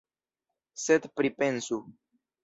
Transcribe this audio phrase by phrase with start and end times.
[0.83, 1.77] Sed pripensu.